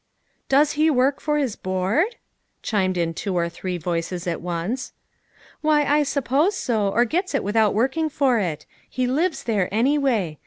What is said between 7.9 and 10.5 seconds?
ing for it. He lives there, anyway.